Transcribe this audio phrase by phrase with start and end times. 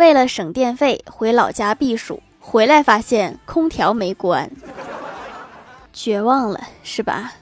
[0.00, 4.50] 为了省电费回老家避暑回来发现空调没关。
[5.92, 7.34] 绝望了是吧？